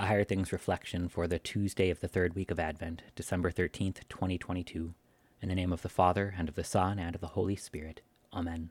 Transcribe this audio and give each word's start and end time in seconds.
A 0.00 0.06
Higher 0.06 0.22
Things 0.22 0.52
reflection 0.52 1.08
for 1.08 1.26
the 1.26 1.40
Tuesday 1.40 1.90
of 1.90 1.98
the 1.98 2.06
third 2.06 2.36
week 2.36 2.52
of 2.52 2.60
Advent, 2.60 3.02
December 3.16 3.50
13th, 3.50 3.98
2022. 4.08 4.94
In 5.42 5.48
the 5.48 5.56
name 5.56 5.72
of 5.72 5.82
the 5.82 5.88
Father, 5.88 6.36
and 6.38 6.48
of 6.48 6.54
the 6.54 6.62
Son, 6.62 7.00
and 7.00 7.16
of 7.16 7.20
the 7.20 7.34
Holy 7.34 7.56
Spirit. 7.56 8.00
Amen. 8.32 8.68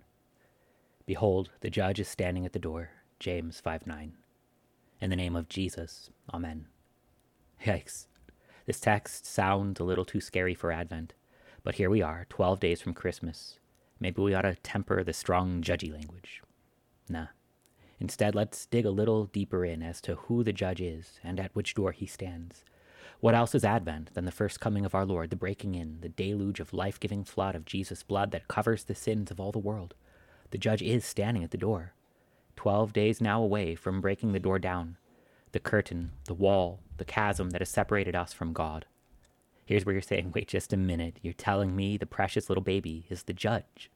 Behold, 1.06 1.50
the 1.60 1.70
judge 1.70 2.00
is 2.00 2.08
standing 2.08 2.46
at 2.46 2.54
the 2.54 2.60
door. 2.60 2.92
James 3.20 3.60
5 3.60 3.86
9. 3.86 4.14
In 5.02 5.10
the 5.10 5.18
name 5.18 5.36
of 5.36 5.50
Jesus. 5.50 6.12
Amen. 6.34 6.68
Yikes. 7.66 8.08
This 8.66 8.80
text 8.80 9.26
sounds 9.26 9.82
a 9.82 9.84
little 9.84 10.06
too 10.06 10.22
scary 10.22 10.56
for 10.56 10.72
Advent, 10.72 11.14
but 11.62 11.76
here 11.76 11.90
we 11.90 12.02
are, 12.02 12.26
12 12.30 12.62
days 12.62 12.80
from 12.80 12.94
Christmas. 12.94 13.60
Maybe 14.00 14.22
we 14.22 14.34
ought 14.34 14.44
to 14.44 14.56
temper 14.56 15.04
the 15.04 15.12
strong, 15.12 15.62
judgy 15.62 15.92
language. 15.92 16.42
Nah. 17.10 17.28
Instead, 18.00 18.36
let's 18.36 18.66
dig 18.66 18.86
a 18.86 18.92
little 18.92 19.26
deeper 19.26 19.66
in 19.66 19.82
as 19.82 20.00
to 20.02 20.16
who 20.16 20.44
the 20.44 20.54
judge 20.54 20.82
is 20.82 21.20
and 21.24 21.40
at 21.40 21.56
which 21.56 21.74
door 21.74 21.92
he 21.92 22.06
stands. 22.06 22.64
What 23.20 23.34
else 23.34 23.56
is 23.56 23.66
Advent 23.66 24.14
than 24.14 24.26
the 24.26 24.32
first 24.32 24.60
coming 24.60 24.86
of 24.86 24.94
our 24.94 25.06
Lord, 25.06 25.32
the 25.32 25.36
breaking 25.36 25.74
in, 25.74 26.02
the 26.02 26.10
deluge 26.10 26.60
of 26.60 26.74
life 26.74 27.00
giving 27.00 27.24
flood 27.24 27.56
of 27.56 27.66
Jesus' 27.66 28.04
blood 28.04 28.30
that 28.32 28.48
covers 28.48 28.84
the 28.84 28.94
sins 28.94 29.32
of 29.32 29.40
all 29.40 29.52
the 29.52 29.58
world? 29.58 29.96
The 30.52 30.60
judge 30.60 30.84
is 30.84 31.04
standing 31.04 31.44
at 31.44 31.50
the 31.50 31.58
door, 31.58 31.94
twelve 32.56 32.94
days 32.94 33.20
now 33.20 33.42
away 33.42 33.74
from 33.74 34.02
breaking 34.02 34.34
the 34.34 34.40
door 34.40 34.60
down, 34.60 34.98
the 35.52 35.60
curtain, 35.60 36.12
the 36.26 36.36
wall, 36.36 36.82
the 36.98 37.06
chasm 37.06 37.50
that 37.50 37.62
has 37.62 37.70
separated 37.70 38.16
us 38.16 38.34
from 38.34 38.54
God. 38.54 38.86
Here's 39.66 39.86
where 39.86 39.94
you're 39.94 40.02
saying, 40.02 40.32
wait 40.36 40.48
just 40.48 40.72
a 40.72 40.78
minute, 40.78 41.18
you're 41.24 41.34
telling 41.34 41.76
me 41.76 41.98
the 41.98 42.06
precious 42.06 42.50
little 42.50 42.64
baby 42.64 43.08
is 43.10 43.24
the 43.24 43.34
judge. 43.34 43.90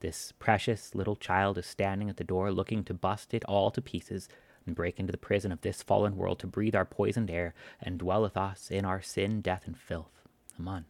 This 0.00 0.32
precious 0.38 0.94
little 0.94 1.16
child 1.16 1.58
is 1.58 1.66
standing 1.66 2.08
at 2.08 2.16
the 2.16 2.24
door 2.24 2.50
looking 2.50 2.84
to 2.84 2.94
bust 2.94 3.34
it 3.34 3.44
all 3.44 3.70
to 3.70 3.82
pieces 3.82 4.28
and 4.66 4.74
break 4.74 4.98
into 4.98 5.12
the 5.12 5.18
prison 5.18 5.52
of 5.52 5.60
this 5.60 5.82
fallen 5.82 6.16
world 6.16 6.38
to 6.40 6.46
breathe 6.46 6.74
our 6.74 6.84
poisoned 6.84 7.30
air 7.30 7.54
and 7.80 7.98
dwell 7.98 8.22
with 8.22 8.36
us 8.36 8.70
in 8.70 8.84
our 8.84 9.02
sin, 9.02 9.40
death, 9.40 9.66
and 9.66 9.78
filth. 9.78 10.22
Amen. 10.58 10.84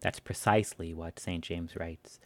That's 0.00 0.20
precisely 0.20 0.92
what 0.92 1.18
St. 1.18 1.42
James 1.42 1.76
writes. 1.76 2.20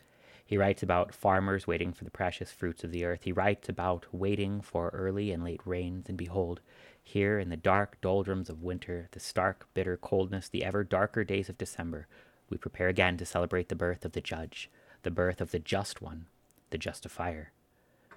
He 0.44 0.56
writes 0.56 0.82
about 0.82 1.14
farmers 1.14 1.66
waiting 1.66 1.92
for 1.92 2.04
the 2.04 2.10
precious 2.10 2.50
fruits 2.50 2.82
of 2.82 2.90
the 2.90 3.04
earth. 3.04 3.24
He 3.24 3.32
writes 3.32 3.68
about 3.68 4.06
waiting 4.10 4.60
for 4.62 4.88
early 4.88 5.30
and 5.30 5.44
late 5.44 5.60
rains. 5.64 6.08
And 6.08 6.16
behold, 6.16 6.60
here 7.04 7.38
in 7.38 7.50
the 7.50 7.56
dark 7.56 8.00
doldrums 8.00 8.48
of 8.48 8.62
winter, 8.62 9.08
the 9.12 9.20
stark, 9.20 9.68
bitter 9.74 9.96
coldness, 9.96 10.48
the 10.48 10.64
ever 10.64 10.82
darker 10.84 11.22
days 11.22 11.48
of 11.48 11.58
December, 11.58 12.08
we 12.50 12.56
prepare 12.56 12.88
again 12.88 13.16
to 13.18 13.26
celebrate 13.26 13.68
the 13.68 13.76
birth 13.76 14.04
of 14.04 14.12
the 14.12 14.20
Judge, 14.20 14.70
the 15.02 15.10
birth 15.10 15.40
of 15.40 15.50
the 15.50 15.58
just 15.58 16.02
one, 16.02 16.26
the 16.70 16.78
justifier. 16.78 17.52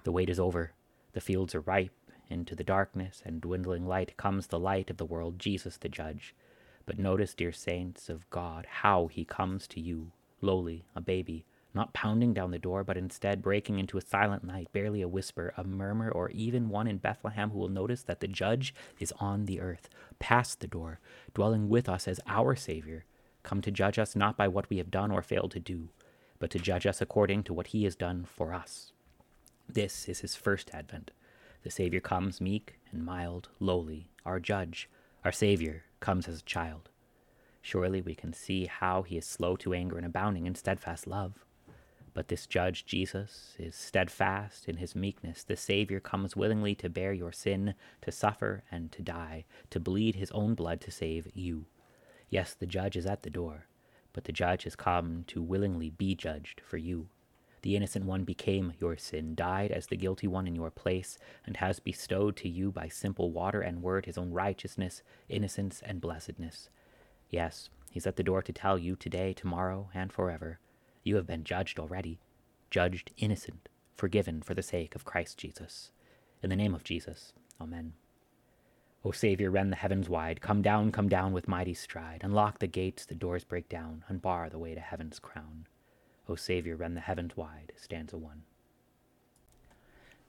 The 0.04 0.12
wait 0.12 0.28
is 0.28 0.40
over. 0.40 0.72
The 1.12 1.20
fields 1.20 1.54
are 1.54 1.60
ripe. 1.60 1.92
Into 2.28 2.54
the 2.54 2.64
darkness 2.64 3.22
and 3.24 3.40
dwindling 3.40 3.86
light 3.86 4.16
comes 4.16 4.46
the 4.46 4.58
light 4.58 4.90
of 4.90 4.96
the 4.96 5.04
world, 5.04 5.38
Jesus 5.38 5.76
the 5.76 5.88
Judge. 5.88 6.34
But 6.86 6.98
notice, 6.98 7.34
dear 7.34 7.52
saints 7.52 8.08
of 8.08 8.28
God, 8.30 8.66
how 8.66 9.06
he 9.06 9.24
comes 9.24 9.66
to 9.68 9.80
you, 9.80 10.12
lowly, 10.40 10.86
a 10.96 11.00
baby, 11.00 11.44
not 11.74 11.92
pounding 11.92 12.34
down 12.34 12.50
the 12.50 12.58
door, 12.58 12.84
but 12.84 12.96
instead 12.96 13.42
breaking 13.42 13.78
into 13.78 13.98
a 13.98 14.02
silent 14.02 14.44
night, 14.44 14.68
barely 14.72 15.02
a 15.02 15.08
whisper, 15.08 15.52
a 15.56 15.64
murmur, 15.64 16.10
or 16.10 16.30
even 16.30 16.68
one 16.68 16.86
in 16.86 16.98
Bethlehem 16.98 17.50
who 17.50 17.58
will 17.58 17.68
notice 17.68 18.02
that 18.02 18.20
the 18.20 18.28
Judge 18.28 18.74
is 18.98 19.12
on 19.20 19.44
the 19.44 19.60
earth, 19.60 19.88
past 20.18 20.60
the 20.60 20.66
door, 20.66 21.00
dwelling 21.34 21.68
with 21.68 21.88
us 21.88 22.08
as 22.08 22.20
our 22.26 22.56
Savior, 22.56 23.04
come 23.42 23.60
to 23.60 23.70
judge 23.70 23.98
us 23.98 24.16
not 24.16 24.36
by 24.36 24.48
what 24.48 24.68
we 24.70 24.78
have 24.78 24.90
done 24.90 25.10
or 25.10 25.22
failed 25.22 25.50
to 25.52 25.60
do, 25.60 25.88
but 26.42 26.50
to 26.50 26.58
judge 26.58 26.88
us 26.88 27.00
according 27.00 27.44
to 27.44 27.54
what 27.54 27.68
he 27.68 27.84
has 27.84 27.94
done 27.94 28.24
for 28.24 28.52
us. 28.52 28.90
This 29.68 30.08
is 30.08 30.22
his 30.22 30.34
first 30.34 30.72
advent. 30.74 31.12
The 31.62 31.70
Savior 31.70 32.00
comes 32.00 32.40
meek 32.40 32.80
and 32.90 33.04
mild, 33.04 33.48
lowly, 33.60 34.10
our 34.26 34.40
judge. 34.40 34.90
Our 35.24 35.30
Savior 35.30 35.84
comes 36.00 36.26
as 36.26 36.40
a 36.40 36.44
child. 36.44 36.88
Surely 37.60 38.02
we 38.02 38.16
can 38.16 38.32
see 38.32 38.66
how 38.66 39.02
he 39.02 39.16
is 39.16 39.24
slow 39.24 39.54
to 39.54 39.72
anger 39.72 39.96
and 39.96 40.04
abounding 40.04 40.48
in 40.48 40.56
steadfast 40.56 41.06
love. 41.06 41.44
But 42.12 42.26
this 42.26 42.48
judge, 42.48 42.86
Jesus, 42.86 43.54
is 43.56 43.76
steadfast 43.76 44.68
in 44.68 44.78
his 44.78 44.96
meekness. 44.96 45.44
The 45.44 45.54
Savior 45.54 46.00
comes 46.00 46.34
willingly 46.34 46.74
to 46.74 46.90
bear 46.90 47.12
your 47.12 47.30
sin, 47.30 47.74
to 48.00 48.10
suffer 48.10 48.64
and 48.68 48.90
to 48.90 49.00
die, 49.00 49.44
to 49.70 49.78
bleed 49.78 50.16
his 50.16 50.32
own 50.32 50.56
blood 50.56 50.80
to 50.80 50.90
save 50.90 51.28
you. 51.34 51.66
Yes, 52.30 52.52
the 52.52 52.66
judge 52.66 52.96
is 52.96 53.06
at 53.06 53.22
the 53.22 53.30
door, 53.30 53.66
but 54.12 54.24
the 54.24 54.32
judge 54.32 54.64
has 54.64 54.76
come 54.76 55.24
to 55.28 55.42
willingly 55.42 55.90
be 55.90 56.14
judged 56.14 56.60
for 56.60 56.76
you. 56.76 57.08
The 57.62 57.76
innocent 57.76 58.04
one 58.04 58.24
became 58.24 58.72
your 58.80 58.96
sin, 58.96 59.34
died 59.34 59.70
as 59.70 59.86
the 59.86 59.96
guilty 59.96 60.26
one 60.26 60.48
in 60.48 60.56
your 60.56 60.70
place, 60.70 61.16
and 61.46 61.56
has 61.58 61.78
bestowed 61.78 62.36
to 62.36 62.48
you 62.48 62.72
by 62.72 62.88
simple 62.88 63.30
water 63.30 63.60
and 63.60 63.82
word 63.82 64.06
his 64.06 64.18
own 64.18 64.32
righteousness, 64.32 65.02
innocence, 65.28 65.80
and 65.84 66.00
blessedness. 66.00 66.68
Yes, 67.30 67.70
he's 67.90 68.06
at 68.06 68.16
the 68.16 68.24
door 68.24 68.42
to 68.42 68.52
tell 68.52 68.78
you 68.78 68.96
today, 68.96 69.32
tomorrow, 69.32 69.90
and 69.94 70.12
forever, 70.12 70.58
you 71.04 71.16
have 71.16 71.26
been 71.26 71.44
judged 71.44 71.78
already, 71.78 72.18
judged 72.70 73.12
innocent, 73.16 73.68
forgiven 73.94 74.42
for 74.42 74.54
the 74.54 74.62
sake 74.62 74.94
of 74.94 75.04
Christ 75.04 75.38
Jesus. 75.38 75.92
In 76.42 76.50
the 76.50 76.56
name 76.56 76.74
of 76.74 76.82
Jesus, 76.82 77.32
Amen. 77.60 77.92
O 79.04 79.10
Saviour, 79.10 79.50
rend 79.50 79.72
the 79.72 79.76
heavens 79.76 80.08
wide. 80.08 80.40
Come 80.40 80.62
down, 80.62 80.92
come 80.92 81.08
down 81.08 81.32
with 81.32 81.48
mighty 81.48 81.74
stride. 81.74 82.20
Unlock 82.22 82.60
the 82.60 82.68
gates, 82.68 83.04
the 83.04 83.14
doors 83.16 83.42
break 83.42 83.68
down. 83.68 84.04
Unbar 84.08 84.48
the 84.48 84.58
way 84.58 84.74
to 84.74 84.80
heaven's 84.80 85.18
crown. 85.18 85.66
O 86.28 86.36
Saviour, 86.36 86.76
rend 86.76 86.96
the 86.96 87.00
heavens 87.00 87.36
wide. 87.36 87.72
Stanza 87.76 88.16
1. 88.16 88.42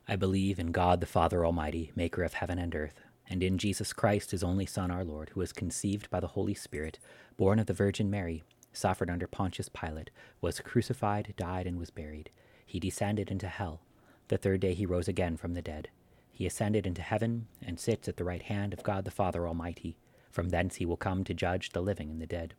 I 0.07 0.16
believe 0.16 0.59
in 0.59 0.72
God 0.72 1.00
the 1.00 1.06
Father 1.06 1.45
Almighty, 1.45 1.91
maker 1.95 2.23
of 2.23 2.33
heaven 2.33 2.57
and 2.57 2.75
earth, 2.75 3.00
and 3.29 3.44
in 3.44 3.57
Jesus 3.57 3.94
Christ, 3.94 4.31
his 4.31 4.44
only 4.44 4.66
Son, 4.66 4.91
our 4.91 5.06
Lord, 5.06 5.29
who 5.29 5.39
was 5.39 5.53
conceived 5.53 6.09
by 6.09 6.19
the 6.19 6.28
Holy 6.28 6.53
Spirit, 6.53 7.00
born 7.38 7.59
of 7.59 7.67
the 7.67 7.73
Virgin 7.73 8.09
Mary, 8.09 8.44
suffered 8.73 9.09
under 9.09 9.28
Pontius 9.28 9.69
Pilate, 9.69 10.09
was 10.41 10.59
crucified, 10.59 11.33
died, 11.38 11.67
and 11.67 11.79
was 11.79 11.91
buried. 11.91 12.31
He 12.66 12.79
descended 12.79 13.29
into 13.29 13.47
hell. 13.47 13.81
The 14.28 14.38
third 14.38 14.62
day 14.62 14.73
he 14.73 14.85
rose 14.85 15.07
again 15.07 15.38
from 15.38 15.53
the 15.53 15.62
dead. 15.62 15.89
He 16.35 16.47
ascended 16.47 16.88
into 16.88 17.03
heaven 17.03 17.47
and 17.61 17.79
sits 17.79 18.07
at 18.07 18.17
the 18.17 18.23
right 18.23 18.41
hand 18.41 18.73
of 18.73 18.81
God 18.81 19.05
the 19.05 19.11
Father 19.11 19.47
Almighty. 19.47 19.95
From 20.31 20.49
thence 20.49 20.77
he 20.77 20.85
will 20.85 20.97
come 20.97 21.23
to 21.23 21.33
judge 21.33 21.69
the 21.69 21.81
living 21.81 22.09
and 22.09 22.19
the 22.19 22.25
dead. 22.25 22.55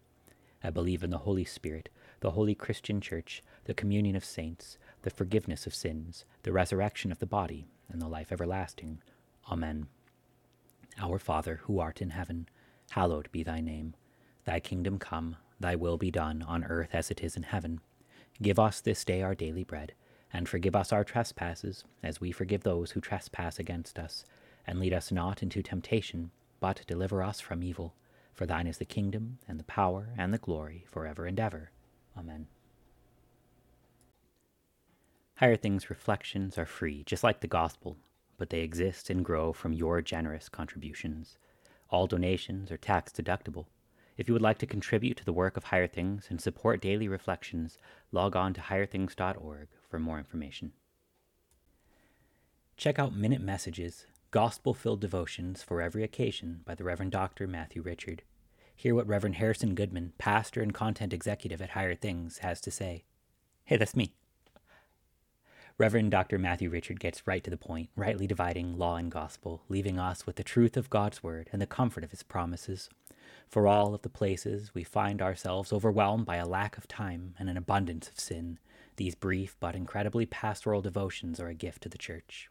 I 0.62 0.70
believe 0.70 1.02
in 1.02 1.10
the 1.10 1.18
Holy 1.18 1.44
Spirit, 1.44 1.88
the 2.20 2.30
holy 2.30 2.54
Christian 2.54 3.00
Church, 3.00 3.42
the 3.64 3.74
communion 3.74 4.14
of 4.14 4.24
saints, 4.24 4.78
the 5.02 5.10
forgiveness 5.10 5.66
of 5.66 5.74
sins, 5.74 6.24
the 6.44 6.52
resurrection 6.52 7.10
of 7.10 7.18
the 7.18 7.26
body, 7.26 7.66
and 7.92 8.00
the 8.00 8.06
life 8.06 8.30
everlasting. 8.30 9.02
Amen. 9.50 9.88
Our 10.96 11.18
Father, 11.18 11.60
who 11.64 11.80
art 11.80 12.00
in 12.00 12.10
heaven, 12.10 12.48
hallowed 12.90 13.28
be 13.32 13.42
thy 13.42 13.60
name. 13.60 13.94
Thy 14.44 14.60
kingdom 14.60 14.98
come, 15.00 15.36
thy 15.58 15.74
will 15.74 15.98
be 15.98 16.12
done, 16.12 16.44
on 16.46 16.62
earth 16.62 16.94
as 16.94 17.10
it 17.10 17.24
is 17.24 17.36
in 17.36 17.42
heaven. 17.42 17.80
Give 18.40 18.60
us 18.60 18.80
this 18.80 19.04
day 19.04 19.20
our 19.20 19.34
daily 19.34 19.64
bread 19.64 19.94
and 20.34 20.48
forgive 20.48 20.74
us 20.74 20.92
our 20.92 21.04
trespasses, 21.04 21.84
as 22.02 22.20
we 22.20 22.32
forgive 22.32 22.64
those 22.64 22.90
who 22.90 23.00
trespass 23.00 23.60
against 23.60 23.98
us. 24.00 24.24
And 24.66 24.80
lead 24.80 24.92
us 24.92 25.12
not 25.12 25.42
into 25.42 25.62
temptation, 25.62 26.32
but 26.58 26.82
deliver 26.88 27.22
us 27.22 27.40
from 27.40 27.62
evil. 27.62 27.94
For 28.32 28.44
thine 28.44 28.66
is 28.66 28.78
the 28.78 28.84
kingdom, 28.84 29.38
and 29.46 29.60
the 29.60 29.64
power, 29.64 30.08
and 30.18 30.34
the 30.34 30.38
glory, 30.38 30.86
for 30.90 31.06
ever 31.06 31.24
and 31.24 31.38
ever. 31.38 31.70
Amen. 32.18 32.48
Higher 35.36 35.56
Things 35.56 35.88
reflections 35.88 36.58
are 36.58 36.66
free, 36.66 37.04
just 37.04 37.22
like 37.22 37.40
the 37.40 37.46
gospel, 37.46 37.96
but 38.36 38.50
they 38.50 38.60
exist 38.60 39.10
and 39.10 39.24
grow 39.24 39.52
from 39.52 39.72
your 39.72 40.02
generous 40.02 40.48
contributions. 40.48 41.38
All 41.90 42.08
donations 42.08 42.72
are 42.72 42.76
tax 42.76 43.12
deductible. 43.12 43.66
If 44.16 44.28
you 44.28 44.34
would 44.34 44.42
like 44.42 44.58
to 44.58 44.66
contribute 44.66 45.16
to 45.16 45.24
the 45.24 45.32
work 45.32 45.56
of 45.56 45.64
Higher 45.64 45.88
Things 45.88 46.26
and 46.30 46.40
support 46.40 46.80
daily 46.80 47.08
reflections, 47.08 47.78
log 48.12 48.36
on 48.36 48.54
to 48.54 48.60
higherthings.org 48.60 49.68
for 49.90 49.98
more 49.98 50.18
information. 50.18 50.72
Check 52.76 52.98
out 52.98 53.16
Minute 53.16 53.40
Messages, 53.40 54.06
gospel 54.30 54.72
filled 54.72 55.00
devotions 55.00 55.62
for 55.62 55.80
every 55.80 56.04
occasion 56.04 56.60
by 56.64 56.74
the 56.74 56.84
Reverend 56.84 57.12
Dr. 57.12 57.46
Matthew 57.46 57.82
Richard. 57.82 58.22
Hear 58.76 58.94
what 58.94 59.06
Reverend 59.06 59.36
Harrison 59.36 59.74
Goodman, 59.74 60.12
pastor 60.18 60.60
and 60.60 60.74
content 60.74 61.12
executive 61.12 61.60
at 61.60 61.70
Higher 61.70 61.94
Things, 61.94 62.38
has 62.38 62.60
to 62.62 62.70
say. 62.70 63.04
Hey, 63.64 63.76
that's 63.76 63.96
me. 63.96 64.14
Reverend 65.76 66.12
Dr. 66.12 66.38
Matthew 66.38 66.70
Richard 66.70 67.00
gets 67.00 67.26
right 67.26 67.42
to 67.42 67.50
the 67.50 67.56
point, 67.56 67.90
rightly 67.96 68.28
dividing 68.28 68.78
law 68.78 68.96
and 68.96 69.10
gospel, 69.10 69.62
leaving 69.68 69.98
us 69.98 70.24
with 70.24 70.36
the 70.36 70.44
truth 70.44 70.76
of 70.76 70.90
God's 70.90 71.20
word 71.20 71.48
and 71.52 71.60
the 71.60 71.66
comfort 71.66 72.04
of 72.04 72.12
his 72.12 72.22
promises. 72.22 72.88
For 73.48 73.68
all 73.68 73.94
of 73.94 74.02
the 74.02 74.08
places 74.08 74.74
we 74.74 74.84
find 74.84 75.22
ourselves 75.22 75.72
overwhelmed 75.72 76.26
by 76.26 76.36
a 76.36 76.46
lack 76.46 76.76
of 76.76 76.88
time 76.88 77.34
and 77.38 77.48
an 77.48 77.56
abundance 77.56 78.08
of 78.08 78.18
sin, 78.18 78.58
these 78.96 79.14
brief 79.14 79.56
but 79.60 79.76
incredibly 79.76 80.26
pastoral 80.26 80.82
devotions 80.82 81.40
are 81.40 81.48
a 81.48 81.54
gift 81.54 81.82
to 81.82 81.88
the 81.88 81.98
church. 81.98 82.48